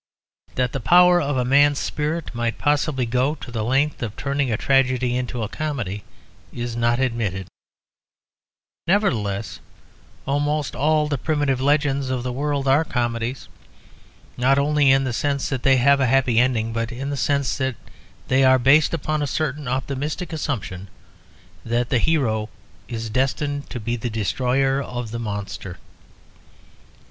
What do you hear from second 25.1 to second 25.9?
the monster.